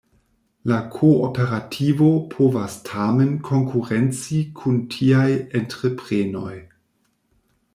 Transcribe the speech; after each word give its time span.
La 0.69 0.77
kooperativo 0.93 2.07
povas 2.31 2.77
tamen 2.89 3.35
konkurenci 3.49 4.41
kun 4.61 4.81
tiaj 4.97 5.29
entreprenoj. 5.61 6.57